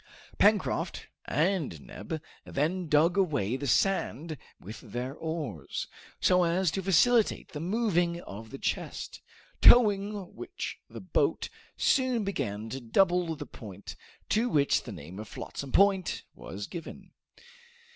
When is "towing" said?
9.61-10.35